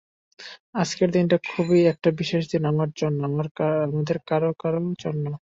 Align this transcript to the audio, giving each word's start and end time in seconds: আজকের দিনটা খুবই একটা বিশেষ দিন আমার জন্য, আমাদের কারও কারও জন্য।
আজকের 0.75 1.09
দিনটা 1.11 1.37
খুবই 1.47 1.79
একটা 1.91 2.09
বিশেষ 2.19 2.43
দিন 2.51 2.63
আমার 2.65 2.89
জন্য, 2.97 3.19
আমাদের 3.87 4.17
কারও 4.27 4.51
কারও 4.61 4.81
জন্য। 5.03 5.25